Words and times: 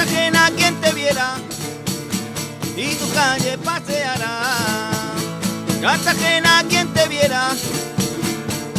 Ajena 0.00 0.50
quien 0.56 0.80
te 0.80 0.92
viera 0.92 1.34
y 2.74 2.94
tu 2.94 3.12
calle 3.12 3.58
paseará. 3.58 4.90
Casa 5.82 6.12
ajena 6.12 6.64
quien 6.70 6.88
te 6.94 7.06
viera 7.06 7.50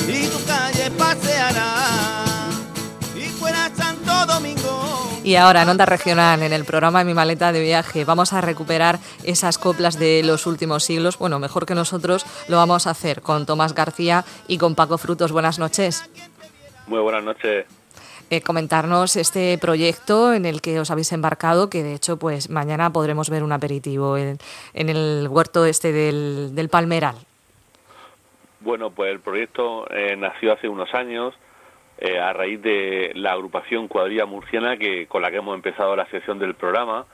y 0.08 0.28
tu 0.28 0.44
calle 0.46 0.90
paseará. 0.98 1.74
Y 3.16 3.30
fuera 3.30 3.70
Santo 3.76 4.26
Domingo. 4.26 5.20
Y 5.24 5.36
ahora 5.36 5.62
en 5.62 5.70
Onda 5.70 5.86
Regional, 5.86 6.42
en 6.42 6.54
el 6.54 6.66
programa 6.66 7.04
Mi 7.04 7.14
Maleta 7.14 7.52
de 7.52 7.62
Viaje, 7.62 8.04
vamos 8.04 8.34
a 8.34 8.42
recuperar 8.42 8.98
esas 9.24 9.60
coplas 9.60 10.00
de 10.00 10.24
los 10.24 10.48
últimos 10.48 10.84
siglos. 10.84 11.20
Bueno, 11.20 11.38
mejor 11.38 11.68
que 11.68 11.76
nosotros 11.76 12.26
lo 12.48 12.58
vamos 12.58 12.88
a 12.88 12.92
hacer 12.92 13.22
con 13.22 13.46
Tomás 13.46 13.76
García 13.76 14.26
y 14.48 14.58
con 14.58 14.74
Paco 14.74 14.98
Frutos. 14.98 15.32
Buenas 15.32 15.60
noches. 15.60 16.04
Muy 16.88 17.00
buenas 17.00 17.24
noches. 17.24 17.68
Eh, 18.34 18.40
comentarnos 18.40 19.18
este 19.18 19.58
proyecto 19.58 20.34
en 20.34 20.46
el 20.46 20.62
que 20.62 20.80
os 20.80 20.90
habéis 20.90 21.12
embarcado, 21.12 21.70
que 21.70 21.84
de 21.84 21.94
hecho 21.94 22.16
pues 22.18 22.50
mañana 22.50 22.90
podremos 22.90 23.30
ver 23.30 23.44
un 23.44 23.52
aperitivo 23.52 24.18
en, 24.18 24.38
el 24.74 25.28
huerto 25.30 25.66
este 25.66 25.92
del, 25.92 26.56
del 26.56 26.70
Palmeral. 26.70 27.16
Bueno, 28.62 28.92
pues 28.92 29.12
el 29.12 29.20
proyecto 29.20 29.86
eh, 29.92 30.16
nació 30.16 30.54
hace 30.54 30.70
unos 30.70 30.94
años 30.94 31.36
eh, 31.98 32.20
a 32.20 32.32
raíz 32.32 32.62
de 32.62 33.12
la 33.16 33.34
agrupación 33.34 33.90
Cuadrilla 33.90 34.26
Murciana 34.26 34.78
que 34.78 35.08
con 35.08 35.22
la 35.22 35.30
que 35.30 35.38
hemos 35.38 35.56
empezado 35.56 35.94
la 35.98 36.06
sección 36.06 36.40
del 36.40 36.56
programa 36.56 37.08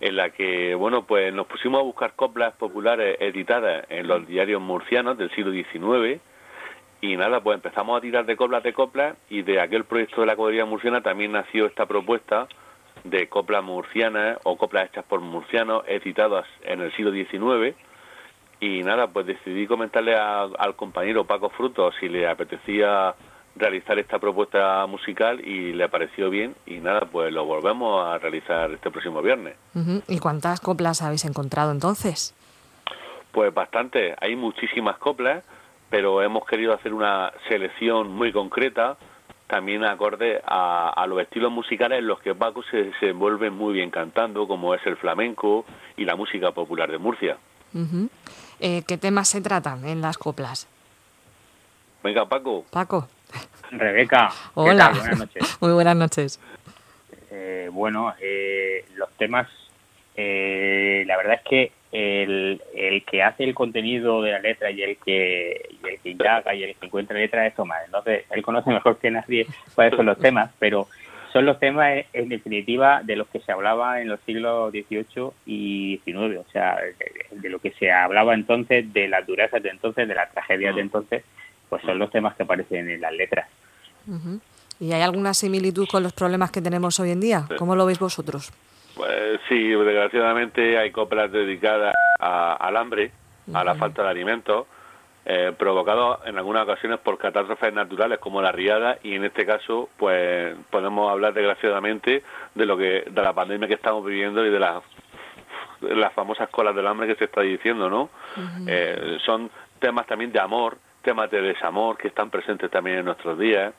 en 0.00 0.16
la 0.16 0.30
que 0.30 0.74
bueno 0.74 1.04
pues 1.04 1.34
nos 1.34 1.48
pusimos 1.48 1.80
a 1.80 1.84
buscar 1.84 2.14
coplas 2.14 2.54
populares 2.54 3.18
editadas 3.20 3.84
en 3.90 4.08
los 4.08 4.26
diarios 4.26 4.62
murcianos 4.62 5.18
del 5.18 5.30
siglo 5.32 5.52
XIX 5.52 6.22
y 7.02 7.16
nada 7.16 7.40
pues 7.42 7.56
empezamos 7.56 7.98
a 7.98 8.00
tirar 8.00 8.24
de 8.24 8.36
coplas 8.36 8.62
de 8.62 8.72
coplas 8.72 9.16
y 9.28 9.42
de 9.42 9.60
aquel 9.60 9.84
proyecto 9.84 10.20
de 10.22 10.26
la 10.28 10.36
Cuadrilla 10.36 10.64
Murciana 10.64 11.02
también 11.02 11.32
nació 11.32 11.66
esta 11.66 11.84
propuesta 11.84 12.46
de 13.04 13.28
coplas 13.28 13.62
murcianas 13.64 14.38
o 14.44 14.56
coplas 14.56 14.88
hechas 14.88 15.04
por 15.04 15.20
murcianos 15.20 15.82
editadas 15.88 16.46
en 16.62 16.80
el 16.80 16.92
siglo 16.94 17.10
XIX 17.10 17.76
y 18.60 18.82
nada 18.84 19.08
pues 19.08 19.26
decidí 19.26 19.66
comentarle 19.66 20.14
a- 20.14 20.42
al 20.44 20.76
compañero 20.76 21.24
Paco 21.26 21.50
Frutos 21.50 21.92
si 21.98 22.08
le 22.08 22.28
apetecía 22.28 23.14
realizar 23.56 23.98
esta 23.98 24.18
propuesta 24.20 24.86
musical 24.86 25.46
y 25.46 25.72
le 25.72 25.88
pareció 25.88 26.30
bien 26.30 26.54
y 26.64 26.78
nada, 26.78 27.00
pues 27.10 27.30
lo 27.32 27.44
volvemos 27.44 28.06
a 28.06 28.16
realizar 28.18 28.70
este 28.70 28.90
próximo 28.90 29.20
viernes. 29.20 29.56
¿Y 30.08 30.20
cuántas 30.20 30.58
coplas 30.60 31.02
habéis 31.02 31.26
encontrado 31.26 31.70
entonces? 31.72 32.34
Pues 33.32 33.52
bastante, 33.52 34.14
hay 34.20 34.36
muchísimas 34.36 34.96
coplas, 34.96 35.44
pero 35.92 36.22
hemos 36.22 36.46
querido 36.46 36.72
hacer 36.72 36.94
una 36.94 37.30
selección 37.48 38.10
muy 38.10 38.32
concreta, 38.32 38.96
también 39.46 39.84
acorde 39.84 40.40
a, 40.42 40.88
a 40.88 41.06
los 41.06 41.20
estilos 41.20 41.52
musicales 41.52 41.98
en 41.98 42.06
los 42.06 42.18
que 42.20 42.34
Paco 42.34 42.62
se 42.70 42.84
desenvuelve 42.84 43.50
muy 43.50 43.74
bien 43.74 43.90
cantando, 43.90 44.48
como 44.48 44.74
es 44.74 44.80
el 44.86 44.96
flamenco 44.96 45.66
y 45.98 46.06
la 46.06 46.16
música 46.16 46.50
popular 46.52 46.90
de 46.90 46.96
Murcia. 46.96 47.36
Eh, 48.58 48.82
¿Qué 48.88 48.96
temas 48.96 49.28
se 49.28 49.42
tratan 49.42 49.84
en 49.84 50.00
las 50.00 50.16
coplas? 50.16 50.66
Venga, 52.02 52.24
Paco. 52.24 52.64
Paco. 52.70 53.06
Rebeca, 53.70 54.30
¿qué 54.30 54.50
Hola. 54.54 54.92
tal? 54.92 54.98
Buenas 54.98 55.18
noches. 55.18 55.56
Muy 55.60 55.72
buenas 55.72 55.96
noches. 55.96 56.40
Eh, 57.30 57.68
bueno, 57.70 58.14
eh, 58.18 58.86
los 58.94 59.10
temas, 59.18 59.46
eh, 60.16 61.04
la 61.06 61.16
verdad 61.16 61.34
es 61.34 61.48
que 61.48 61.72
el, 61.92 62.62
el 62.74 63.04
que 63.04 63.22
hace 63.22 63.44
el 63.44 63.54
contenido 63.54 64.22
de 64.22 64.32
la 64.32 64.38
letra 64.38 64.70
y 64.70 64.82
el 64.82 64.96
que 64.96 65.68
y 65.70 65.88
el 65.88 65.98
que 66.00 66.10
indaga 66.10 66.54
y 66.54 66.64
el 66.64 66.74
que 66.74 66.86
encuentra 66.86 67.18
letra 67.18 67.46
es 67.46 67.54
Tomás. 67.54 67.82
Entonces, 67.84 68.24
él 68.30 68.42
conoce 68.42 68.70
mejor 68.70 68.98
que 68.98 69.10
nadie 69.10 69.46
cuáles 69.74 69.94
son 69.94 70.06
los 70.06 70.18
temas, 70.18 70.50
pero 70.58 70.88
son 71.32 71.46
los 71.46 71.58
temas, 71.58 71.92
eh, 71.92 72.06
en 72.12 72.28
definitiva, 72.28 73.02
de 73.02 73.16
los 73.16 73.28
que 73.28 73.40
se 73.40 73.52
hablaba 73.52 74.00
en 74.00 74.08
los 74.08 74.20
siglos 74.20 74.70
XVIII 74.70 75.30
y 75.46 76.00
XIX. 76.04 76.38
O 76.38 76.50
sea, 76.52 76.76
de, 76.76 77.38
de 77.38 77.48
lo 77.48 77.58
que 77.58 77.72
se 77.72 77.90
hablaba 77.90 78.34
entonces, 78.34 78.92
de 78.92 79.08
las 79.08 79.26
durezas 79.26 79.62
de 79.62 79.70
entonces, 79.70 80.08
de 80.08 80.14
las 80.14 80.30
tragedias 80.30 80.74
de 80.74 80.82
entonces, 80.82 81.24
pues 81.68 81.82
son 81.84 81.98
los 81.98 82.10
temas 82.10 82.34
que 82.36 82.42
aparecen 82.42 82.90
en 82.90 83.00
las 83.00 83.14
letras. 83.14 83.48
¿Y 84.78 84.92
hay 84.92 85.00
alguna 85.00 85.32
similitud 85.32 85.88
con 85.88 86.02
los 86.02 86.12
problemas 86.12 86.50
que 86.50 86.60
tenemos 86.60 87.00
hoy 87.00 87.10
en 87.10 87.20
día? 87.20 87.46
¿Cómo 87.56 87.76
lo 87.76 87.86
veis 87.86 87.98
vosotros? 87.98 88.52
Pues 88.94 89.40
sí, 89.48 89.68
desgraciadamente 89.70 90.78
hay 90.78 90.90
coplas 90.90 91.30
dedicadas 91.32 91.94
a- 92.20 92.54
al 92.54 92.76
hambre, 92.76 93.10
a 93.54 93.64
la 93.64 93.74
falta 93.74 94.02
de 94.02 94.08
alimentos, 94.10 94.66
eh, 95.24 95.52
provocados 95.56 96.18
en 96.26 96.36
algunas 96.36 96.64
ocasiones 96.64 96.98
por 96.98 97.16
catástrofes 97.16 97.72
naturales 97.72 98.18
como 98.18 98.42
la 98.42 98.50
riada 98.52 98.98
y 99.04 99.14
en 99.14 99.24
este 99.24 99.46
caso 99.46 99.88
pues 99.96 100.56
podemos 100.70 101.10
hablar 101.10 101.32
desgraciadamente 101.32 102.22
de 102.54 102.66
lo 102.66 102.76
que 102.76 103.04
de 103.08 103.22
la 103.22 103.32
pandemia 103.32 103.68
que 103.68 103.74
estamos 103.74 104.04
viviendo 104.04 104.44
y 104.44 104.50
de 104.50 104.58
las 104.58 104.82
de 105.80 105.96
las 105.96 106.12
famosas 106.12 106.48
colas 106.48 106.74
del 106.76 106.86
hambre 106.86 107.06
que 107.08 107.14
se 107.16 107.24
está 107.24 107.40
diciendo, 107.40 107.88
¿no? 107.90 108.10
Eh, 108.68 109.18
son 109.24 109.50
temas 109.80 110.06
también 110.06 110.30
de 110.32 110.38
amor, 110.40 110.76
temas 111.02 111.28
de 111.30 111.40
desamor 111.42 111.96
que 111.98 112.08
están 112.08 112.30
presentes 112.30 112.70
también 112.70 112.98
en 112.98 113.04
nuestros 113.04 113.36
días. 113.38 113.72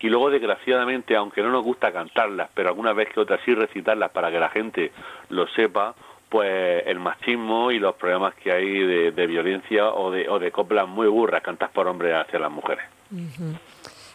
Y 0.00 0.08
luego, 0.08 0.30
desgraciadamente, 0.30 1.16
aunque 1.16 1.42
no 1.42 1.50
nos 1.50 1.64
gusta 1.64 1.92
cantarlas, 1.92 2.50
pero 2.54 2.68
alguna 2.68 2.92
vez 2.92 3.08
que 3.12 3.20
otra 3.20 3.38
sí 3.44 3.54
recitarlas 3.54 4.10
para 4.10 4.30
que 4.30 4.38
la 4.38 4.50
gente 4.50 4.92
lo 5.30 5.46
sepa, 5.48 5.94
pues 6.28 6.82
el 6.86 6.98
machismo 6.98 7.70
y 7.70 7.78
los 7.78 7.94
problemas 7.94 8.34
que 8.34 8.52
hay 8.52 8.78
de, 8.78 9.12
de 9.12 9.26
violencia 9.26 9.88
o 9.90 10.10
de, 10.10 10.28
o 10.28 10.38
de 10.38 10.50
coplas 10.50 10.88
muy 10.88 11.06
burras 11.06 11.42
cantadas 11.42 11.72
por 11.72 11.86
hombres 11.86 12.14
hacia 12.14 12.38
las 12.38 12.50
mujeres. 12.50 12.84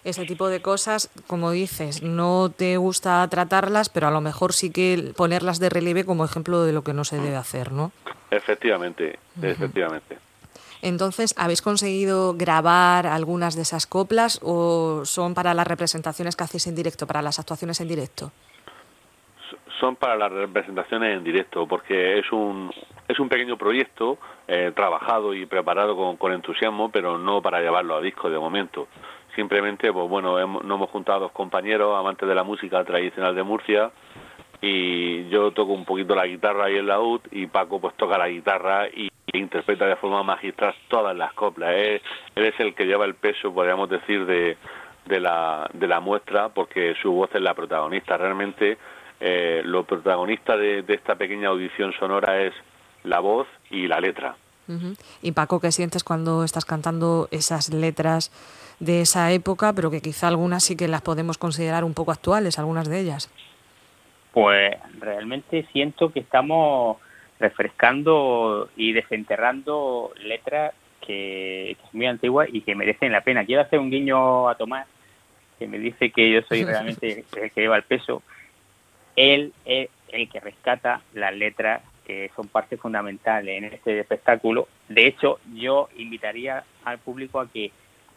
Ese 0.04 0.26
tipo 0.26 0.48
de 0.50 0.62
cosas, 0.62 1.10
como 1.28 1.52
dices, 1.52 2.02
no 2.02 2.52
te 2.56 2.78
gusta 2.78 3.28
tratarlas, 3.30 3.90
pero 3.90 4.08
a 4.08 4.12
lo 4.12 4.20
mejor 4.20 4.54
sí 4.54 4.72
que 4.72 5.14
ponerlas 5.16 5.60
de 5.60 5.70
relieve 5.70 6.06
como 6.06 6.26
ejemplo 6.26 6.64
de 6.64 6.74
lo 6.74 6.84
que 6.84 6.94
no 6.94 7.04
se 7.06 7.18
debe 7.18 7.36
hacer, 7.36 7.72
¿no? 7.72 7.92
Efectivamente, 8.32 9.20
efectivamente. 9.42 10.18
Entonces, 10.82 11.36
¿habéis 11.38 11.62
conseguido 11.62 12.34
grabar 12.36 13.06
algunas 13.08 13.56
de 13.56 13.62
esas 13.62 13.86
coplas 13.86 14.40
o 14.42 15.04
son 15.06 15.34
para 15.34 15.54
las 15.54 15.68
representaciones 15.68 16.36
que 16.36 16.44
hacéis 16.44 16.68
en 16.68 16.76
directo, 16.76 17.06
para 17.08 17.22
las 17.22 17.40
actuaciones 17.40 17.80
en 17.82 17.88
directo? 17.88 18.32
son 19.82 19.96
para 19.96 20.16
las 20.16 20.32
representaciones 20.32 21.18
en 21.18 21.24
directo 21.24 21.68
porque 21.68 22.20
es 22.20 22.32
un 22.32 22.72
es 23.08 23.20
un 23.20 23.28
pequeño 23.28 23.58
proyecto 23.58 24.20
eh, 24.48 24.72
trabajado 24.76 25.34
y 25.34 25.48
preparado 25.48 26.18
con, 26.18 26.32
entusiasmo 26.32 26.92
pero 26.92 27.18
no 27.18 27.42
para 27.42 27.60
llevarlo 27.62 27.96
a 27.96 28.02
disco 28.02 28.30
de 28.30 28.38
momento 28.38 28.88
simplemente 29.36 29.92
pues 29.92 30.08
bueno 30.08 30.40
hemos, 30.40 30.64
nos 30.64 30.78
hemos 30.78 30.90
juntado 30.92 31.22
dos 31.22 31.32
compañeros 31.32 31.98
amantes 31.98 32.30
de 32.30 32.36
la 32.36 32.44
música 32.44 32.84
tradicional 32.84 33.36
de 33.36 33.44
Murcia 33.44 33.92
y 34.62 35.28
yo 35.30 35.52
toco 35.52 35.74
un 35.74 35.86
poquito 35.86 36.14
la 36.14 36.28
guitarra 36.28 36.70
y 36.70 36.76
el 36.76 36.86
laúd 36.86 37.22
y 37.32 37.48
Paco 37.48 37.82
pues 37.82 37.96
toca 37.96 38.18
la 38.20 38.30
guitarra 38.30 38.88
y, 38.88 39.11
interpreta 39.42 39.86
de 39.86 39.96
forma 39.98 40.24
magistral 40.24 40.74
todas 40.88 41.16
las 41.16 41.34
coplas 41.34 41.72
él, 41.76 42.02
él 42.36 42.46
es 42.46 42.60
el 42.60 42.74
que 42.74 42.86
lleva 42.86 43.06
el 43.06 43.16
peso 43.16 43.54
podríamos 43.54 43.90
decir 43.90 44.26
de 44.26 44.58
de 45.06 45.20
la, 45.20 45.70
de 45.74 45.88
la 45.88 46.00
muestra 46.00 46.50
porque 46.50 46.96
su 47.02 47.12
voz 47.12 47.30
es 47.34 47.42
la 47.42 47.54
protagonista. 47.54 48.18
Realmente 48.18 48.78
eh, 49.20 49.62
lo 49.64 49.84
protagonista 49.84 50.58
de, 50.58 50.84
de 50.84 50.94
esta 50.94 51.16
pequeña 51.16 51.50
audición 51.50 51.94
sonora 51.94 52.42
es 52.42 52.54
la 53.04 53.20
voz 53.20 53.48
y 53.70 53.88
la 53.88 54.00
letra. 54.00 54.36
Y 55.22 55.34
Paco, 55.34 55.60
¿qué 55.60 55.70
sientes 55.74 56.02
cuando 56.02 56.46
estás 56.46 56.64
cantando 56.64 57.28
esas 57.32 57.74
letras 57.74 58.32
de 58.80 59.02
esa 59.02 59.30
época, 59.34 59.74
pero 59.74 59.92
que 59.92 60.00
quizá 60.00 60.30
algunas 60.30 60.64
sí 60.64 60.78
que 60.78 60.88
las 60.88 61.02
podemos 61.02 61.38
considerar 61.38 61.84
un 61.84 61.94
poco 61.94 62.14
actuales, 62.14 62.58
algunas 62.58 62.88
de 62.88 63.02
ellas? 63.02 63.30
Pues 64.32 64.78
realmente 64.98 65.68
siento 65.74 66.14
que 66.14 66.22
estamos 66.22 67.00
refrescando 67.42 68.70
y 68.76 68.94
desenterrando 68.94 70.14
letras 70.24 70.74
que, 71.02 71.76
que 71.78 71.88
son 71.90 71.98
muy 71.98 72.06
antiguas 72.06 72.48
y 72.52 72.62
que 72.62 72.76
merecen 72.76 73.12
la 73.12 73.22
pena. 73.22 73.46
Quiero 73.46 73.64
hacer 73.64 73.80
un 73.80 73.90
guiño 73.90 74.48
a 74.48 74.56
Tomás, 74.56 74.88
que 75.60 75.68
me 75.68 75.80
dice 75.80 76.12
que 76.12 76.32
yo 76.32 76.42
soy 76.44 76.64
realmente 76.66 77.26
el 77.36 77.52
que 77.52 77.62
lleva 77.62 77.78
el 77.78 77.84
peso. 77.84 78.24
Él 79.16 79.54
es 79.66 79.90
el 80.10 80.30
que 80.30 80.40
rescata 80.40 81.02
las 81.14 81.36
letras 81.36 81.82
que 82.06 82.32
son 82.36 82.48
parte 82.48 82.78
fundamental 82.78 83.48
en 83.48 83.66
este 83.66 84.00
espectáculo. 84.00 84.68
De 84.90 85.08
hecho, 85.08 85.40
yo 85.54 85.90
invitaría 85.98 86.64
al 86.84 87.00
público 87.00 87.40
a 87.40 87.50
que 87.50 87.72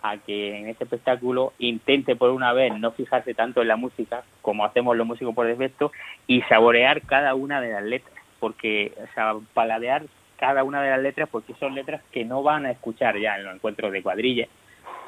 a 0.04 0.18
que 0.18 0.58
en 0.58 0.68
este 0.68 0.84
espectáculo 0.84 1.54
intente 1.58 2.14
por 2.14 2.28
una 2.28 2.52
vez 2.52 2.78
no 2.78 2.92
fijarse 2.92 3.32
tanto 3.32 3.62
en 3.62 3.68
la 3.68 3.76
música 3.76 4.22
como 4.42 4.66
hacemos 4.66 4.94
los 4.98 5.06
músicos 5.06 5.34
por 5.34 5.46
defecto 5.46 5.92
y 6.26 6.42
saborear 6.42 7.00
cada 7.00 7.34
una 7.34 7.62
de 7.62 7.72
las 7.72 7.82
letras, 7.82 8.14
porque 8.44 8.92
o 9.02 9.14
sea, 9.14 9.32
paladear 9.54 10.02
cada 10.38 10.64
una 10.64 10.82
de 10.82 10.90
las 10.90 11.00
letras 11.00 11.30
porque 11.32 11.54
son 11.54 11.74
letras 11.74 12.02
que 12.12 12.26
no 12.26 12.42
van 12.42 12.66
a 12.66 12.72
escuchar 12.72 13.18
ya 13.18 13.38
en 13.38 13.44
los 13.44 13.54
encuentros 13.54 13.90
de 13.90 14.02
cuadrilla, 14.02 14.48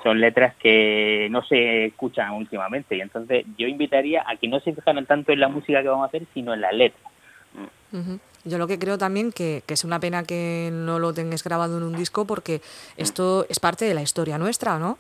son 0.03 0.23
letras 0.23 0.55
que 0.55 1.29
no 1.31 1.43
se 1.45 1.85
escuchan 1.85 2.33
últimamente 2.33 2.97
y 2.97 3.03
entonces 3.03 3.45
yo 3.59 3.67
invitaría 3.69 4.25
a 4.27 4.37
que 4.37 4.49
no 4.49 4.59
se 4.61 4.73
fijaran 4.73 5.05
tanto 5.05 5.33
en 5.33 5.41
la 5.41 5.49
música 5.49 5.83
que 5.83 5.89
vamos 5.89 6.05
a 6.05 6.09
hacer, 6.09 6.23
sino 6.33 6.55
en 6.55 6.63
las 6.63 6.73
letras. 6.73 7.13
Ujú. 7.93 8.19
Yo 8.47 8.57
lo 8.57 8.67
que 8.67 8.79
creo 8.79 8.97
también 8.97 9.33
que, 9.33 9.63
que 9.67 9.75
es 9.75 9.85
una 9.85 10.01
pena 10.01 10.23
que 10.23 10.71
no 10.73 10.99
lo 10.99 11.13
tengáis 11.13 11.45
grabado 11.45 11.77
en 11.77 11.83
un 11.83 11.95
disco 11.95 12.27
porque 12.27 12.63
esto 12.97 13.45
es 13.51 13.61
parte 13.61 13.85
de 13.85 13.93
la 13.93 14.01
historia 14.01 14.39
nuestra, 14.39 14.79
¿no? 14.79 14.97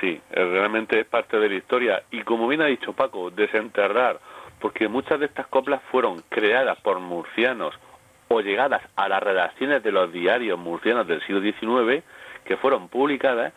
Sí, 0.00 0.20
eh, 0.30 0.44
realmente 0.44 1.00
es 1.00 1.06
parte 1.06 1.40
de 1.40 1.48
la 1.48 1.56
historia. 1.56 2.04
Y 2.12 2.22
como 2.22 2.46
bien 2.46 2.62
ha 2.62 2.66
dicho 2.66 2.92
Paco, 2.92 3.32
desenterrar 3.32 4.20
porque 4.66 4.88
muchas 4.88 5.20
de 5.20 5.26
estas 5.26 5.46
coplas 5.46 5.80
fueron 5.92 6.24
creadas 6.28 6.76
por 6.80 6.98
murcianos 6.98 7.72
o 8.26 8.40
llegadas 8.40 8.82
a 8.96 9.08
las 9.08 9.22
redacciones 9.22 9.80
de 9.84 9.92
los 9.92 10.10
diarios 10.10 10.58
murcianos 10.58 11.06
del 11.06 11.24
siglo 11.24 11.40
XIX, 11.40 12.02
que 12.44 12.56
fueron 12.56 12.88
publicadas, 12.88 13.52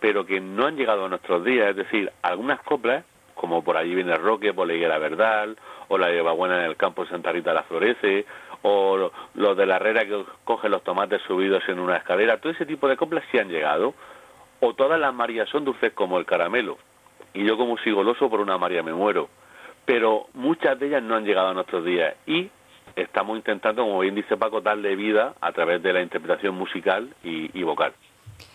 pero 0.00 0.26
que 0.26 0.40
no 0.40 0.66
han 0.66 0.74
llegado 0.74 1.04
a 1.04 1.08
nuestros 1.08 1.44
días. 1.44 1.70
Es 1.70 1.76
decir, 1.76 2.10
algunas 2.22 2.60
coplas, 2.62 3.04
como 3.36 3.62
por 3.62 3.76
allí 3.76 3.94
viene 3.94 4.16
Roque, 4.16 4.52
por 4.52 4.66
la 4.66 4.74
Higuera 4.74 4.98
Verdal, 4.98 5.56
o 5.86 5.96
la 5.96 6.10
lleva 6.10 6.32
buena 6.32 6.58
en 6.58 6.64
el 6.64 6.76
campo 6.76 7.06
Santa 7.06 7.30
Rita 7.30 7.54
la 7.54 7.62
Florece, 7.62 8.26
o 8.62 9.12
los 9.34 9.56
de 9.56 9.64
la 9.64 9.76
Herrera 9.76 10.06
que 10.06 10.24
cogen 10.42 10.72
los 10.72 10.82
tomates 10.82 11.22
subidos 11.22 11.62
en 11.68 11.78
una 11.78 11.98
escalera, 11.98 12.40
todo 12.40 12.50
ese 12.50 12.66
tipo 12.66 12.88
de 12.88 12.96
coplas 12.96 13.22
sí 13.30 13.38
han 13.38 13.48
llegado. 13.48 13.94
O 14.58 14.74
todas 14.74 14.98
las 14.98 15.14
Marías 15.14 15.48
son 15.50 15.64
dulces 15.64 15.92
como 15.92 16.18
el 16.18 16.26
caramelo. 16.26 16.78
Y 17.32 17.46
yo 17.46 17.56
como 17.56 17.78
sigo 17.78 17.98
goloso 17.98 18.28
por 18.28 18.40
una 18.40 18.58
María 18.58 18.82
me 18.82 18.92
muero. 18.92 19.28
Pero 19.88 20.26
muchas 20.34 20.78
de 20.78 20.88
ellas 20.88 21.02
no 21.02 21.16
han 21.16 21.24
llegado 21.24 21.48
a 21.48 21.54
nuestros 21.54 21.82
días. 21.82 22.14
Y 22.26 22.50
estamos 22.94 23.38
intentando, 23.38 23.84
como 23.84 24.00
bien 24.00 24.14
dice 24.14 24.36
Paco, 24.36 24.60
darle 24.60 24.94
vida 24.96 25.32
a 25.40 25.50
través 25.52 25.82
de 25.82 25.94
la 25.94 26.02
interpretación 26.02 26.54
musical 26.54 27.08
y, 27.24 27.62
vocal. 27.62 27.94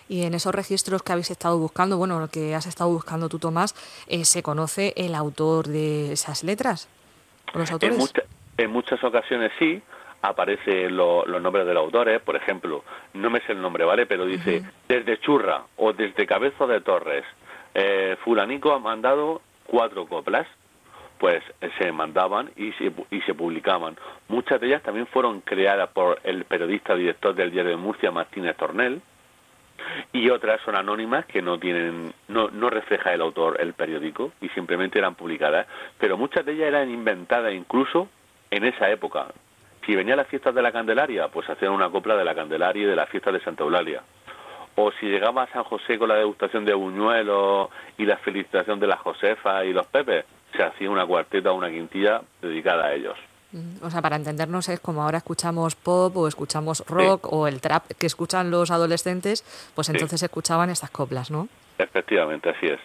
Y 0.08 0.26
en 0.26 0.36
esos 0.36 0.54
registros 0.54 1.02
que 1.02 1.12
habéis 1.12 1.32
estado 1.32 1.58
buscando, 1.58 1.98
bueno, 1.98 2.20
lo 2.20 2.28
que 2.28 2.54
has 2.54 2.68
estado 2.68 2.92
buscando 2.92 3.30
tú, 3.30 3.40
Tomás, 3.40 3.74
eh, 4.08 4.26
¿se 4.26 4.44
conoce 4.44 4.94
el 4.96 5.16
autor 5.16 5.70
de 5.70 6.12
esas 6.12 6.44
letras? 6.44 6.88
los 7.56 7.72
autores? 7.72 8.14
En, 8.58 8.70
muchas 8.70 9.04
ocasiones 9.04 9.52
sí, 9.58 9.82
aparecen 10.22 10.96
los 10.96 11.26
nombres 11.42 11.66
de 11.66 11.74
los 11.74 11.86
autores, 11.86 12.22
por 12.22 12.36
ejemplo, 12.36 12.84
no 13.16 13.32
me 13.32 13.40
sé 13.40 13.54
el 13.54 13.62
nombre, 13.62 13.86
¿vale? 13.86 14.06
Pero 14.06 14.28
dice, 14.28 14.62
desde 14.88 15.20
Churra 15.20 15.64
o 15.78 15.94
desde 15.94 16.28
Cabezo 16.28 16.68
de 16.68 16.82
Torres, 16.82 17.26
eh, 17.74 18.18
Fulanico 18.24 18.72
ha 18.72 18.78
mandado 18.78 19.42
cuatro 19.66 20.06
coplas, 20.06 20.46
pues 21.24 21.42
se 21.80 21.90
mandaban 21.94 22.52
y 22.58 22.74
se, 22.74 22.92
y 23.10 23.22
se 23.22 23.34
publicaban. 23.34 23.96
Muchas 24.28 24.60
de 24.60 24.68
ellas 24.68 24.84
también 24.84 25.08
fueron 25.08 25.40
creadas 25.40 25.88
por 25.92 26.20
el 26.26 26.44
periodista 26.44 26.96
director 26.96 27.34
del 27.34 27.50
diario 27.50 27.72
de 27.72 27.78
Murcia, 27.78 28.12
Martínez 28.12 28.58
Tornel, 28.58 29.02
y 30.12 30.30
otras 30.30 30.60
son 30.66 30.76
anónimas 30.76 31.26
que 31.26 31.42
no 31.42 31.58
tienen 31.58 32.14
no, 32.28 32.50
no 32.50 32.70
refleja 32.70 33.14
el 33.14 33.22
autor 33.22 33.56
el 33.62 33.72
periódico 33.72 34.34
y 34.42 34.50
simplemente 34.50 35.00
eran 35.00 35.16
publicadas 35.16 35.66
pero 35.98 36.18
muchas 36.18 36.46
de 36.46 36.54
ellas 36.54 36.68
eran 36.68 36.90
inventadas 36.90 37.54
incluso 37.54 38.10
en 38.52 38.66
esa 38.66 38.90
época 38.92 39.28
si 39.86 39.96
venía 39.96 40.18
las 40.18 40.28
fiestas 40.28 40.54
de 40.54 40.62
la 40.62 40.74
Candelaria 40.74 41.30
pues 41.30 41.50
hacían 41.50 41.72
una 41.72 41.90
copla 41.90 42.18
de 42.18 42.26
la 42.26 42.36
Candelaria 42.36 42.84
y 42.84 42.86
de 42.86 42.96
la 42.98 43.08
fiesta 43.08 43.32
de 43.32 43.40
Santa 43.40 43.64
Eulalia 43.64 44.04
o 44.76 44.92
si 45.00 45.08
llegaba 45.08 45.44
a 45.44 45.52
San 45.52 45.64
José 45.64 45.98
con 45.98 46.10
la 46.10 46.16
degustación 46.16 46.66
de 46.66 46.74
buñuelos 46.74 47.70
y 47.98 48.06
la 48.06 48.18
felicitación 48.18 48.80
de 48.80 48.88
la 48.88 48.98
Josefa 48.98 49.64
y 49.66 49.74
los 49.74 49.88
Pepes 49.88 50.26
se 50.56 50.64
hacía 50.64 50.90
una 50.90 51.06
cuarteta 51.06 51.52
o 51.52 51.56
una 51.56 51.70
quintilla 51.70 52.22
dedicada 52.42 52.86
a 52.86 52.94
ellos. 52.94 53.18
Mm, 53.52 53.86
o 53.86 53.90
sea, 53.90 54.02
para 54.02 54.16
entendernos 54.16 54.68
es 54.70 54.80
como 54.80 55.04
ahora 55.04 55.20
escuchamos 55.20 55.76
pop 55.76 56.16
o 56.18 56.28
escuchamos 56.28 56.84
rock 56.88 57.32
o 57.32 57.48
el 57.48 57.62
trap 57.62 57.86
que 58.00 58.08
escuchan 58.08 58.50
los 58.50 58.72
adolescentes, 58.72 59.44
pues 59.76 59.90
entonces 59.90 60.22
escuchaban 60.24 60.70
estas 60.70 60.90
coplas, 60.90 61.30
¿no? 61.30 61.48
Efectivamente, 61.78 62.50
así 62.50 62.68
es. 62.68 62.80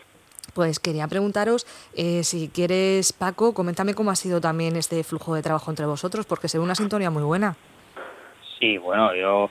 Pues 0.54 0.78
quería 0.80 1.06
preguntaros, 1.08 1.66
eh, 1.94 2.24
si 2.24 2.48
quieres, 2.48 3.12
Paco, 3.12 3.54
coméntame 3.54 3.94
cómo 3.94 4.10
ha 4.10 4.16
sido 4.16 4.40
también 4.40 4.76
este 4.76 5.04
flujo 5.04 5.34
de 5.34 5.42
trabajo 5.42 5.70
entre 5.70 5.86
vosotros, 5.86 6.26
porque 6.26 6.48
se 6.48 6.58
ve 6.58 6.64
una 6.64 6.74
sintonía 6.74 7.10
muy 7.10 7.22
buena. 7.22 7.56
Sí, 8.58 8.76
bueno, 8.78 9.14
yo, 9.14 9.50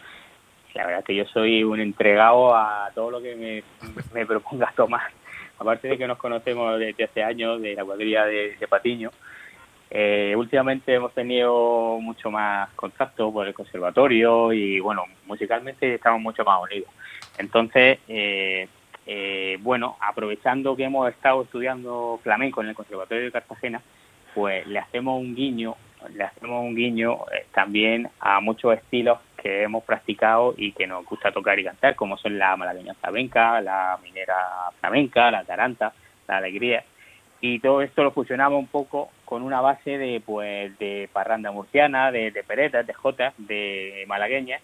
la 0.74 0.86
verdad 0.86 1.00
es 1.00 1.06
que 1.06 1.16
yo 1.16 1.26
soy 1.26 1.64
un 1.64 1.80
entregado 1.80 2.56
a 2.56 2.92
todo 2.94 3.12
lo 3.12 3.22
que 3.22 3.36
me, 3.36 3.64
me 4.14 4.26
proponga 4.26 4.72
tomar 4.76 5.12
aparte 5.60 5.88
de 5.88 5.98
que 5.98 6.08
nos 6.08 6.18
conocemos 6.18 6.80
desde 6.80 7.04
hace 7.04 7.24
años 7.24 7.62
de 7.62 7.76
la 7.76 7.84
cuadrilla 7.84 8.26
de, 8.26 8.56
Patiño, 8.70 9.12
eh, 9.90 10.34
últimamente 10.36 10.94
hemos 10.94 11.14
tenido 11.14 12.00
mucho 12.02 12.30
más 12.30 12.70
contacto 12.72 13.32
por 13.32 13.48
el 13.48 13.54
conservatorio 13.54 14.52
y 14.52 14.80
bueno, 14.80 15.06
musicalmente 15.26 15.96
estamos 15.96 16.22
mucho 16.22 16.44
más 16.44 16.62
unidos. 16.62 16.90
Entonces, 17.38 18.00
eh, 18.08 18.68
eh, 19.06 19.58
bueno, 19.62 19.96
aprovechando 20.02 20.76
que 20.76 20.84
hemos 20.84 21.10
estado 21.10 21.44
estudiando 21.44 22.20
flamenco 22.22 22.62
en 22.62 22.70
el 22.70 22.76
Conservatorio 22.76 23.24
de 23.24 23.32
Cartagena, 23.32 23.82
pues 24.36 24.68
le 24.68 24.80
hacemos 24.80 25.22
un 25.22 25.34
guiño, 25.34 25.76
le 26.14 26.24
hacemos 26.24 26.64
un 26.64 26.76
guiño 26.76 27.20
también 27.54 28.10
a 28.20 28.42
muchos 28.42 28.74
estilos 28.74 29.20
que 29.48 29.64
hemos 29.64 29.84
practicado 29.86 30.54
y 30.58 30.74
que 30.74 30.88
nos 30.88 31.06
gusta 31.06 31.32
tocar 31.32 31.58
y 31.58 31.64
cantar, 31.64 31.96
como 31.96 32.18
son 32.18 32.38
la 32.38 32.58
malagueña 32.58 32.94
flamenca, 32.96 33.62
la 33.62 33.98
minera 34.04 34.36
flamenca, 34.82 35.32
la 35.32 35.46
taranta, 35.46 35.94
la 36.28 36.38
alegría. 36.38 36.84
Y 37.40 37.60
todo 37.60 37.82
esto 37.82 38.04
lo 38.04 38.12
fusionamos 38.12 38.60
un 38.60 38.68
poco 38.68 39.10
con 39.24 39.44
una 39.44 39.62
base 39.62 39.98
de 39.98 40.22
pues 40.26 40.78
de 40.80 41.10
parranda 41.14 41.52
murciana, 41.52 42.12
de, 42.12 42.44
peretas, 42.46 42.86
de 42.86 42.94
jotas, 42.94 43.34
de 43.38 44.04
malagueñas, 44.08 44.62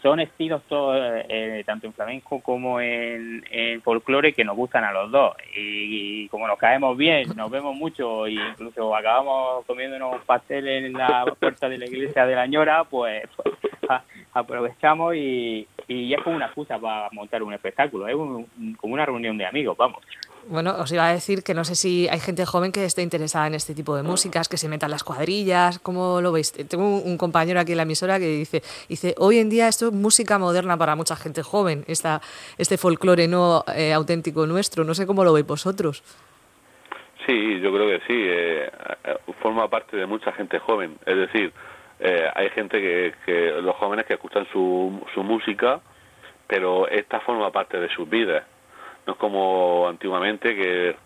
son 0.00 0.18
estilos 0.18 0.62
todos, 0.66 0.98
eh, 1.28 1.62
tanto 1.66 1.86
en 1.86 1.92
flamenco 1.92 2.40
como 2.40 2.80
en, 2.80 3.44
folclore, 3.82 4.32
que 4.32 4.44
nos 4.44 4.56
gustan 4.56 4.82
a 4.84 4.92
los 4.92 5.10
dos. 5.10 5.36
Y, 5.54 6.26
como 6.28 6.48
nos 6.48 6.58
caemos 6.58 6.96
bien, 6.96 7.28
nos 7.36 7.50
vemos 7.50 7.76
mucho 7.76 8.26
e 8.26 8.32
incluso 8.32 8.96
acabamos 8.96 9.64
comiéndonos 9.66 10.24
pasteles 10.24 10.86
en 10.86 10.94
la 10.94 11.24
puerta 11.38 11.68
de 11.68 11.78
la 11.78 11.84
iglesia 11.84 12.24
de 12.24 12.34
la 12.34 12.46
ñora, 12.46 12.84
pues, 12.84 13.24
aprovechamos 14.32 15.14
y, 15.14 15.66
y 15.88 16.14
es 16.14 16.22
como 16.22 16.36
una 16.36 16.46
excusa 16.46 16.78
para 16.78 17.08
montar 17.12 17.42
un 17.42 17.52
espectáculo. 17.52 18.08
Es 18.08 18.14
como 18.14 18.94
una 18.94 19.06
reunión 19.06 19.36
de 19.38 19.46
amigos, 19.46 19.76
vamos. 19.76 20.02
Bueno, 20.48 20.74
os 20.76 20.90
iba 20.90 21.06
a 21.06 21.12
decir 21.12 21.44
que 21.44 21.54
no 21.54 21.64
sé 21.64 21.76
si 21.76 22.08
hay 22.08 22.18
gente 22.18 22.44
joven 22.44 22.72
que 22.72 22.84
esté 22.84 23.02
interesada 23.02 23.46
en 23.46 23.54
este 23.54 23.74
tipo 23.74 23.94
de 23.94 24.02
músicas, 24.02 24.48
que 24.48 24.56
se 24.56 24.68
metan 24.68 24.90
las 24.90 25.04
cuadrillas, 25.04 25.78
¿cómo 25.78 26.20
lo 26.20 26.32
veis? 26.32 26.52
Tengo 26.68 26.98
un 26.98 27.16
compañero 27.16 27.60
aquí 27.60 27.72
en 27.72 27.76
la 27.76 27.84
emisora 27.84 28.18
que 28.18 28.26
dice, 28.26 28.62
dice 28.88 29.14
hoy 29.18 29.38
en 29.38 29.48
día 29.48 29.68
esto 29.68 29.88
es 29.88 29.92
música 29.92 30.38
moderna 30.38 30.76
para 30.76 30.96
mucha 30.96 31.14
gente 31.14 31.42
joven, 31.42 31.84
esta, 31.86 32.20
este 32.58 32.76
folclore 32.76 33.28
no 33.28 33.64
eh, 33.72 33.92
auténtico 33.92 34.44
nuestro, 34.46 34.82
no 34.82 34.94
sé 34.94 35.06
cómo 35.06 35.22
lo 35.22 35.32
veis 35.32 35.46
vosotros. 35.46 36.02
Sí, 37.24 37.60
yo 37.60 37.72
creo 37.72 37.86
que 37.86 37.98
sí, 38.08 38.24
eh, 38.26 38.68
eh, 39.04 39.16
forma 39.40 39.68
parte 39.68 39.96
de 39.96 40.06
mucha 40.06 40.32
gente 40.32 40.58
joven, 40.58 40.98
es 41.06 41.16
decir, 41.16 41.52
hay 42.34 42.50
gente 42.50 42.80
que, 42.80 43.14
que, 43.24 43.50
los 43.62 43.76
jóvenes 43.76 44.06
que 44.06 44.14
escuchan 44.14 44.46
su, 44.52 45.00
su 45.14 45.22
música, 45.22 45.80
pero 46.46 46.88
esta 46.88 47.20
forma 47.20 47.50
parte 47.50 47.78
de 47.78 47.88
sus 47.90 48.08
vidas 48.08 48.44
no 49.06 49.14
es 49.14 49.18
como 49.18 49.88
antiguamente 49.88 50.54
que 50.54 50.96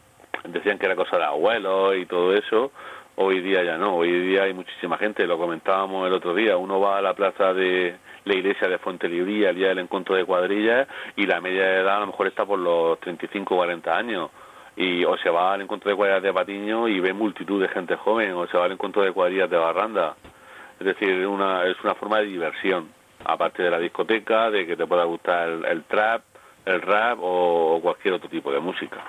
decían 0.45 0.79
que 0.79 0.87
era 0.87 0.97
cosa 0.97 1.19
de 1.19 1.25
abuelos 1.25 1.97
y 1.97 2.07
todo 2.07 2.35
eso. 2.35 2.73
Hoy 3.17 3.41
día 3.41 3.63
ya 3.63 3.79
no, 3.79 3.97
hoy 3.97 4.11
día 4.11 4.43
hay 4.43 4.53
muchísima 4.53 4.99
gente, 4.99 5.27
lo 5.27 5.39
comentábamos 5.39 6.07
el 6.07 6.13
otro 6.13 6.35
día, 6.35 6.59
uno 6.59 6.81
va 6.81 6.99
a 6.99 7.03
la 7.03 7.15
plaza 7.15 7.55
de 7.55 7.97
la 8.25 8.35
iglesia 8.35 8.69
de 8.69 8.77
Fuente 8.79 9.09
Libría 9.09 9.51
el 9.51 9.57
día 9.57 9.69
del 9.69 9.79
encuentro 9.79 10.17
de 10.17 10.25
cuadrillas 10.25 10.87
y 11.17 11.25
la 11.25 11.41
media 11.41 11.63
de 11.63 11.81
edad 11.81 11.97
a 11.97 12.01
lo 12.01 12.09
mejor 12.09 12.27
está 12.27 12.45
por 12.45 12.59
los 12.59 13.01
35 13.01 13.55
o 13.55 13.57
40 13.59 13.97
años 13.97 14.31
y 14.77 15.03
o 15.05 15.17
se 15.17 15.31
va 15.31 15.55
al 15.55 15.63
encuentro 15.63 15.89
de 15.91 15.97
cuadrillas 15.97 16.23
de 16.23 16.33
Patiño 16.35 16.89
y 16.89 17.01
ve 17.01 17.15
multitud 17.15 17.63
de 17.63 17.69
gente 17.69 17.97
joven 17.97 18.33
o 18.35 18.47
se 18.49 18.59
va 18.59 18.67
al 18.67 18.73
encuentro 18.73 19.03
de 19.03 19.13
cuadrillas 19.13 19.49
de 19.49 19.57
Barranda. 19.57 20.15
Es 20.79 20.87
decir, 20.87 21.27
una, 21.27 21.65
es 21.65 21.77
una 21.83 21.95
forma 21.95 22.19
de 22.19 22.27
diversión, 22.27 22.89
aparte 23.25 23.63
de 23.63 23.71
la 23.71 23.79
discoteca, 23.79 24.51
de 24.51 24.67
que 24.67 24.77
te 24.77 24.87
pueda 24.87 25.05
gustar 25.05 25.49
el 25.49 25.85
trap, 25.85 26.23
el 26.67 26.83
rap 26.83 27.19
o, 27.23 27.79
cualquier 27.81 28.15
otro 28.15 28.29
tipo 28.29 28.53
de 28.53 28.59
música. 28.59 29.03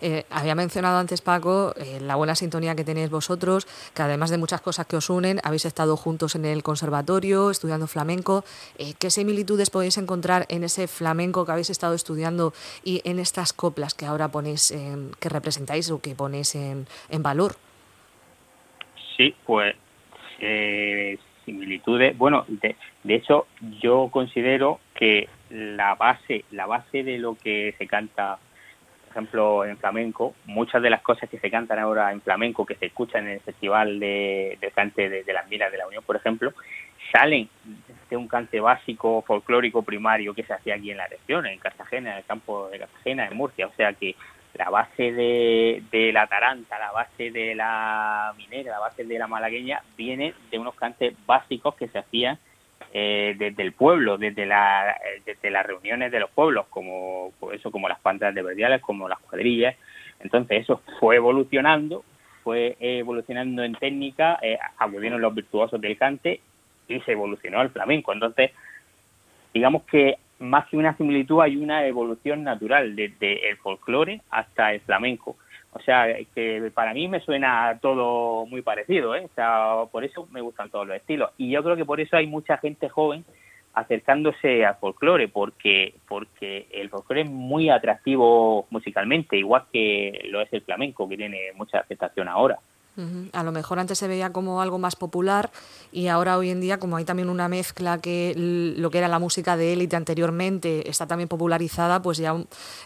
Eh, 0.00 0.24
había 0.30 0.54
mencionado 0.54 0.98
antes, 0.98 1.20
Paco, 1.20 1.74
eh, 1.76 1.98
la 2.00 2.14
buena 2.14 2.34
sintonía 2.36 2.76
que 2.76 2.84
tenéis 2.84 3.10
vosotros, 3.10 3.66
que 3.94 4.02
además 4.02 4.30
de 4.30 4.38
muchas 4.38 4.60
cosas 4.60 4.86
que 4.86 4.96
os 4.96 5.10
unen, 5.10 5.40
habéis 5.42 5.64
estado 5.64 5.96
juntos 5.96 6.36
en 6.36 6.44
el 6.44 6.62
conservatorio 6.62 7.50
estudiando 7.50 7.88
flamenco. 7.88 8.44
Eh, 8.78 8.94
¿Qué 8.98 9.10
similitudes 9.10 9.70
podéis 9.70 9.98
encontrar 9.98 10.46
en 10.48 10.62
ese 10.62 10.86
flamenco 10.86 11.44
que 11.44 11.52
habéis 11.52 11.70
estado 11.70 11.94
estudiando 11.94 12.52
y 12.84 13.02
en 13.04 13.18
estas 13.18 13.52
coplas 13.52 13.94
que 13.94 14.06
ahora 14.06 14.28
ponéis, 14.28 14.72
que 15.18 15.28
representáis 15.28 15.90
o 15.90 16.00
que 16.00 16.14
ponéis 16.14 16.54
en, 16.54 16.86
en 17.10 17.22
valor? 17.22 17.56
Sí, 19.16 19.34
pues 19.44 19.74
similitudes. 21.44 22.16
Bueno, 22.16 22.44
de, 22.48 22.76
de 23.02 23.14
hecho, 23.14 23.46
yo 23.80 24.08
considero 24.12 24.80
que 24.94 25.28
la 25.50 25.94
base, 25.94 26.44
la 26.50 26.66
base 26.66 27.02
de 27.02 27.18
lo 27.18 27.34
que 27.34 27.74
se 27.78 27.86
canta, 27.86 28.38
por 29.04 29.10
ejemplo, 29.10 29.64
en 29.64 29.76
flamenco, 29.76 30.34
muchas 30.46 30.82
de 30.82 30.90
las 30.90 31.02
cosas 31.02 31.28
que 31.28 31.38
se 31.38 31.50
cantan 31.50 31.78
ahora 31.78 32.12
en 32.12 32.20
flamenco, 32.20 32.64
que 32.64 32.76
se 32.76 32.86
escuchan 32.86 33.26
en 33.26 33.34
el 33.34 33.40
Festival 33.40 34.00
de, 34.00 34.58
Cante 34.74 35.08
de, 35.08 35.32
las 35.32 35.48
Minas 35.48 35.70
de 35.70 35.78
la 35.78 35.86
Unión, 35.86 36.02
por 36.04 36.16
ejemplo, 36.16 36.52
salen 37.12 37.48
de 38.08 38.16
un 38.16 38.28
cante 38.28 38.60
básico 38.60 39.22
folclórico 39.26 39.82
primario 39.82 40.34
que 40.34 40.44
se 40.44 40.52
hacía 40.52 40.74
aquí 40.74 40.90
en 40.90 40.98
la 40.98 41.08
región, 41.08 41.46
en 41.46 41.58
Cartagena, 41.58 42.12
en 42.12 42.18
el 42.18 42.24
campo 42.24 42.68
de 42.68 42.78
Cartagena, 42.78 43.26
en 43.26 43.36
Murcia. 43.36 43.66
O 43.66 43.72
sea 43.74 43.92
que 43.92 44.14
la 44.54 44.70
base 44.70 45.12
de, 45.12 46.10
la 46.12 46.26
taranta, 46.26 46.78
la 46.78 46.92
base 46.92 47.30
de 47.30 47.54
la 47.54 48.34
minera, 48.36 48.72
la 48.72 48.78
base 48.80 49.04
de 49.04 49.18
la 49.18 49.26
malagueña, 49.26 49.82
viene 49.96 50.34
de 50.50 50.58
unos 50.58 50.74
cantes 50.74 51.14
básicos 51.26 51.74
que 51.74 51.88
se 51.88 51.98
hacían 51.98 52.38
eh, 52.92 53.34
desde 53.38 53.62
el 53.62 53.72
pueblo, 53.72 54.18
desde, 54.18 54.44
la, 54.44 54.96
desde 55.24 55.50
las 55.50 55.66
reuniones 55.66 56.12
de 56.12 56.20
los 56.20 56.30
pueblos, 56.30 56.66
como 56.68 57.32
pues 57.40 57.60
eso, 57.60 57.70
como 57.70 57.88
las 57.88 58.00
pantas 58.00 58.34
de 58.34 58.42
verdiales, 58.42 58.82
como 58.82 59.08
las 59.08 59.18
cuadrillas. 59.20 59.76
Entonces 60.20 60.62
eso 60.62 60.82
fue 61.00 61.16
evolucionando 61.16 62.04
fue 62.42 62.76
evolucionando 62.80 63.62
en 63.62 63.74
técnica, 63.74 64.38
eh, 64.42 64.58
acudieron 64.78 65.20
los 65.20 65.34
virtuosos 65.34 65.80
del 65.80 65.96
cante 65.96 66.40
y 66.88 67.00
se 67.00 67.12
evolucionó 67.12 67.60
al 67.60 67.70
flamenco. 67.70 68.12
Entonces, 68.12 68.50
digamos 69.54 69.84
que 69.84 70.18
más 70.42 70.68
que 70.68 70.76
una 70.76 70.96
similitud 70.96 71.40
hay 71.40 71.56
una 71.56 71.86
evolución 71.86 72.42
natural 72.42 72.94
desde 72.96 73.48
el 73.48 73.56
folclore 73.56 74.20
hasta 74.30 74.72
el 74.72 74.80
flamenco. 74.80 75.36
O 75.74 75.80
sea, 75.80 76.06
que 76.34 76.70
para 76.74 76.92
mí 76.92 77.08
me 77.08 77.20
suena 77.20 77.78
todo 77.80 78.44
muy 78.44 78.60
parecido, 78.60 79.14
¿eh? 79.14 79.24
O 79.24 79.34
sea, 79.34 79.84
por 79.90 80.04
eso 80.04 80.28
me 80.30 80.42
gustan 80.42 80.68
todos 80.68 80.86
los 80.86 80.96
estilos. 80.96 81.30
Y 81.38 81.50
yo 81.50 81.62
creo 81.62 81.76
que 81.76 81.86
por 81.86 82.00
eso 82.00 82.16
hay 82.16 82.26
mucha 82.26 82.58
gente 82.58 82.90
joven 82.90 83.24
acercándose 83.72 84.66
al 84.66 84.76
folclore, 84.76 85.28
porque, 85.28 85.94
porque 86.06 86.66
el 86.72 86.90
folclore 86.90 87.22
es 87.22 87.30
muy 87.30 87.70
atractivo 87.70 88.66
musicalmente, 88.68 89.38
igual 89.38 89.64
que 89.72 90.26
lo 90.30 90.42
es 90.42 90.52
el 90.52 90.60
flamenco, 90.60 91.08
que 91.08 91.16
tiene 91.16 91.52
mucha 91.54 91.78
aceptación 91.78 92.28
ahora. 92.28 92.58
A 93.32 93.42
lo 93.42 93.52
mejor 93.52 93.78
antes 93.78 93.98
se 93.98 94.06
veía 94.06 94.32
como 94.32 94.60
algo 94.60 94.78
más 94.78 94.96
popular 94.96 95.50
y 95.92 96.08
ahora 96.08 96.36
hoy 96.36 96.50
en 96.50 96.60
día 96.60 96.78
como 96.78 96.96
hay 96.96 97.04
también 97.04 97.30
una 97.30 97.48
mezcla 97.48 97.98
que 97.98 98.34
lo 98.36 98.90
que 98.90 98.98
era 98.98 99.08
la 99.08 99.18
música 99.18 99.56
de 99.56 99.72
élite 99.72 99.96
anteriormente 99.96 100.88
está 100.90 101.06
también 101.06 101.28
popularizada, 101.28 102.02
pues 102.02 102.18
ya 102.18 102.34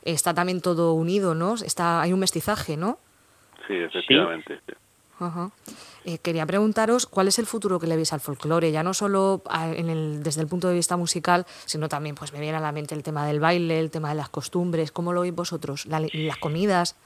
está 0.02 0.32
también 0.32 0.60
todo 0.60 0.92
unido, 0.92 1.34
¿no? 1.34 1.54
Está 1.54 2.02
hay 2.02 2.12
un 2.12 2.20
mestizaje, 2.20 2.76
¿no? 2.76 2.98
Sí, 3.66 3.75
efectivamente. 3.75 4.60
Eh, 6.04 6.18
quería 6.22 6.46
preguntaros 6.46 7.06
cuál 7.06 7.28
es 7.28 7.38
el 7.38 7.46
futuro 7.46 7.80
que 7.80 7.86
le 7.86 7.96
veis 7.96 8.12
al 8.12 8.20
folclore, 8.20 8.70
ya 8.70 8.82
no 8.82 8.94
solo 8.94 9.42
en 9.75 9.88
el, 9.88 10.22
desde 10.22 10.42
el 10.42 10.46
punto 10.46 10.68
de 10.68 10.75
vista 10.75 10.96
musical, 10.96 11.46
sino 11.64 11.88
también 11.88 12.14
pues 12.14 12.32
me 12.32 12.40
viene 12.40 12.58
a 12.58 12.60
la 12.60 12.70
mente 12.70 12.94
el 12.94 13.02
tema 13.02 13.26
del 13.26 13.40
baile, 13.40 13.80
el 13.80 13.90
tema 13.90 14.10
de 14.10 14.14
las 14.14 14.28
costumbres, 14.28 14.92
¿cómo 14.92 15.12
lo 15.12 15.22
veis 15.22 15.34
vosotros? 15.34 15.86
las 15.86 16.36
comidas. 16.38 16.96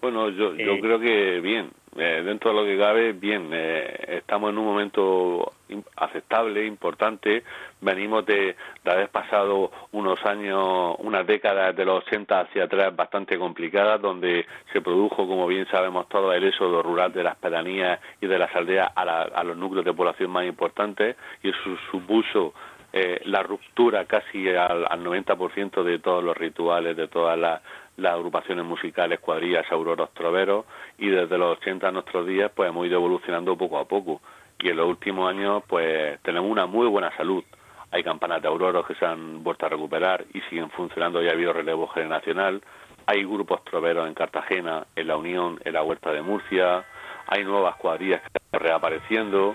Bueno, 0.00 0.28
yo, 0.30 0.54
yo 0.54 0.72
eh, 0.72 0.80
creo 0.80 0.98
que 0.98 1.40
bien, 1.40 1.70
eh, 1.96 2.22
dentro 2.24 2.50
de 2.50 2.56
lo 2.56 2.64
que 2.66 2.78
cabe, 2.78 3.12
bien, 3.12 3.50
eh, 3.52 4.18
estamos 4.18 4.50
en 4.50 4.58
un 4.58 4.64
momento 4.64 5.52
aceptable, 5.96 6.66
importante, 6.66 7.44
venimos 7.80 8.26
de, 8.26 8.56
de, 8.82 8.90
haber 8.90 9.08
pasado 9.10 9.70
unos 9.92 10.24
años, 10.26 10.96
unas 10.98 11.26
décadas 11.26 11.74
de 11.76 11.84
los 11.84 12.04
80 12.06 12.40
hacia 12.40 12.64
atrás 12.64 12.94
bastante 12.94 13.38
complicadas, 13.38 14.00
donde 14.00 14.46
se 14.72 14.80
produjo, 14.80 15.26
como 15.26 15.46
bien 15.46 15.66
sabemos 15.70 16.08
todos, 16.08 16.34
el 16.34 16.44
éxodo 16.44 16.82
rural 16.82 17.12
de 17.12 17.22
las 17.22 17.36
pedanías 17.36 18.00
y 18.20 18.26
de 18.26 18.38
las 18.38 18.54
aldeas 18.54 18.90
a, 18.94 19.02
a 19.02 19.44
los 19.44 19.56
núcleos 19.56 19.84
de 19.84 19.92
población 19.92 20.30
más 20.30 20.46
importantes, 20.46 21.16
y 21.42 21.50
eso 21.50 21.58
supuso 21.90 22.54
eh, 22.92 23.20
la 23.24 23.42
ruptura 23.42 24.04
casi 24.04 24.48
al, 24.48 24.86
al 24.88 25.04
90% 25.04 25.82
de 25.82 25.98
todos 25.98 26.22
los 26.22 26.36
rituales, 26.36 26.96
de 26.96 27.08
todas 27.08 27.38
las 27.38 27.60
las 27.96 28.14
agrupaciones 28.14 28.64
musicales, 28.64 29.20
cuadrillas, 29.20 29.70
auroros, 29.70 30.12
troveros, 30.14 30.66
y 30.98 31.08
desde 31.08 31.38
los 31.38 31.58
80 31.58 31.88
a 31.88 31.92
nuestros 31.92 32.26
días, 32.26 32.50
pues 32.54 32.68
hemos 32.68 32.86
ido 32.86 32.96
evolucionando 32.96 33.56
poco 33.56 33.78
a 33.78 33.86
poco. 33.86 34.20
Y 34.58 34.68
en 34.68 34.76
los 34.76 34.88
últimos 34.88 35.28
años, 35.28 35.62
pues 35.66 36.20
tenemos 36.22 36.50
una 36.50 36.66
muy 36.66 36.86
buena 36.86 37.14
salud. 37.16 37.44
Hay 37.90 38.02
campanas 38.02 38.42
de 38.42 38.48
auroros 38.48 38.86
que 38.86 38.94
se 38.94 39.06
han 39.06 39.42
vuelto 39.42 39.66
a 39.66 39.68
recuperar 39.68 40.24
y 40.32 40.40
siguen 40.42 40.70
funcionando, 40.70 41.22
ya 41.22 41.30
ha 41.30 41.32
habido 41.34 41.52
relevo 41.52 41.86
generacional. 41.88 42.62
Hay 43.06 43.24
grupos 43.24 43.62
troveros 43.64 44.06
en 44.08 44.14
Cartagena, 44.14 44.86
en 44.96 45.06
La 45.06 45.16
Unión, 45.16 45.60
en 45.64 45.72
la 45.74 45.82
Huerta 45.82 46.10
de 46.10 46.22
Murcia. 46.22 46.84
Hay 47.26 47.44
nuevas 47.44 47.76
cuadrillas 47.76 48.20
que 48.22 48.28
están 48.34 48.60
reapareciendo 48.60 49.54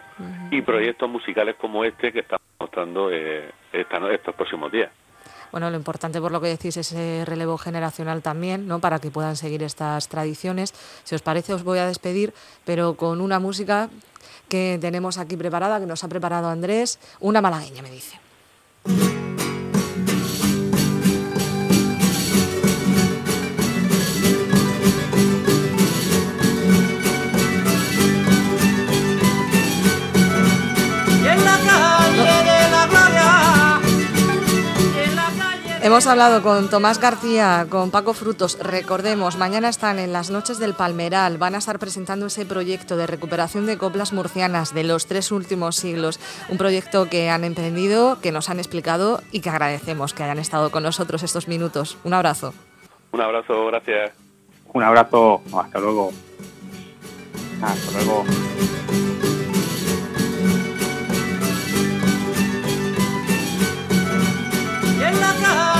y 0.52 0.62
proyectos 0.62 1.10
musicales 1.10 1.56
como 1.56 1.84
este 1.84 2.12
que 2.12 2.20
estamos 2.20 2.46
mostrando 2.60 3.12
eh, 3.12 3.52
estos 3.74 4.36
próximos 4.36 4.72
días. 4.72 4.92
Bueno, 5.52 5.70
lo 5.70 5.78
importante 5.78 6.22
por 6.22 6.32
lo 6.32 6.42
que 6.42 6.48
decís 6.48 6.78
es 6.78 6.92
ese 6.92 7.24
relevo 7.26 7.58
generacional 7.58 8.22
también, 8.22 8.68
¿no? 8.68 8.80
Para 8.80 9.00
que 9.00 9.12
puedan 9.12 9.36
seguir 9.36 9.64
estas 9.64 10.08
tradiciones. 10.08 10.74
Si 11.04 11.16
os 11.16 11.22
parece, 11.22 11.54
os 11.54 11.64
voy 11.64 11.80
a 11.80 11.88
despedir, 11.88 12.34
pero 12.66 12.96
con 12.96 13.22
una 13.22 13.40
música 13.40 13.90
que 14.48 14.78
tenemos 14.82 15.18
aquí 15.18 15.38
preparada, 15.38 15.80
que 15.80 15.86
nos 15.86 16.04
ha 16.04 16.08
preparado 16.08 16.50
Andrés, 16.50 17.00
una 17.20 17.42
malagueña, 17.42 17.82
me 17.82 17.92
dice. 17.92 18.20
Hemos 35.90 36.06
hablado 36.06 36.44
con 36.44 36.70
Tomás 36.70 37.00
García, 37.00 37.66
con 37.68 37.90
Paco 37.90 38.14
Frutos. 38.14 38.60
Recordemos, 38.62 39.38
mañana 39.38 39.70
están 39.70 39.98
en 39.98 40.14
las 40.14 40.30
noches 40.30 40.60
del 40.60 40.76
Palmeral. 40.76 41.40
Van 41.40 41.56
a 41.56 41.58
estar 41.58 41.80
presentando 41.80 42.28
ese 42.28 42.46
proyecto 42.46 42.96
de 42.96 43.08
recuperación 43.08 43.66
de 43.66 43.80
coplas 43.80 44.14
murcianas 44.14 44.72
de 44.76 44.84
los 44.84 45.08
tres 45.08 45.32
últimos 45.32 45.78
siglos. 45.78 46.20
Un 46.48 46.60
proyecto 46.60 47.10
que 47.10 47.32
han 47.32 47.44
emprendido, 47.44 48.20
que 48.22 48.32
nos 48.32 48.52
han 48.52 48.60
explicado 48.60 49.24
y 49.32 49.42
que 49.42 49.50
agradecemos 49.50 50.14
que 50.14 50.22
hayan 50.22 50.38
estado 50.38 50.70
con 50.70 50.84
nosotros 50.84 51.24
estos 51.24 51.48
minutos. 51.48 51.98
Un 52.04 52.14
abrazo. 52.14 52.54
Un 53.12 53.22
abrazo, 53.22 53.66
gracias. 53.66 54.12
Un 54.72 54.84
abrazo, 54.84 55.42
hasta 55.58 55.80
luego. 55.80 56.12
Hasta 57.64 57.92
luego. 57.94 58.26
en 65.02 65.20
la 65.20 65.34
calle. 65.42 65.79